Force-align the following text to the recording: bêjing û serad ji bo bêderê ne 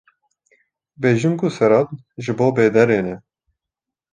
bêjing 1.01 1.37
û 1.45 1.47
serad 1.57 1.87
ji 2.23 2.31
bo 2.37 2.47
bêderê 2.55 2.99
ne 3.07 3.15